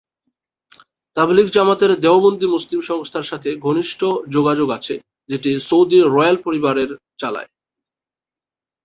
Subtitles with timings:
[1.17, 3.99] তাবলিগ জামাতের দেওবন্দি মুসলিম সংস্থার সাথে ঘনিষ্ঠ
[4.29, 4.95] যোগাযোগ আছে,
[5.29, 6.89] যেটি সৌদি রয়াল পরিবারের
[7.17, 7.49] চালায়।